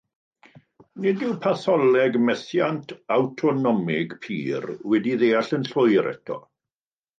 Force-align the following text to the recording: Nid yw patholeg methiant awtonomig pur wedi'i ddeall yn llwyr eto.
Nid 1.03 1.25
yw 1.27 1.35
patholeg 1.43 2.17
methiant 2.29 2.95
awtonomig 3.17 4.17
pur 4.25 4.67
wedi'i 4.95 5.21
ddeall 5.23 5.55
yn 5.59 5.71
llwyr 5.71 6.13
eto. 6.17 6.43